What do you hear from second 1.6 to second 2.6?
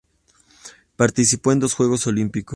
Juegos Olimpicos.